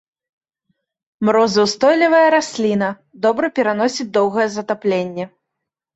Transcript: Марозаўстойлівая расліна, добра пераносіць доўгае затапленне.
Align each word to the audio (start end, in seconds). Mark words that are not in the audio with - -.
Марозаўстойлівая 1.27 2.23
расліна, 2.37 2.89
добра 3.27 3.45
пераносіць 3.61 4.11
доўгае 4.19 4.47
затапленне. 4.55 5.25